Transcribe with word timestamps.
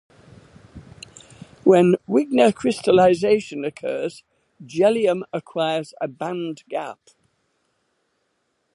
When 1.63 1.95
Wigner 2.09 2.51
crystallization 2.55 3.63
occurs, 3.63 4.23
jellium 4.65 5.21
acquires 5.31 5.93
a 6.01 6.07
band 6.07 6.63
gap. 6.67 6.97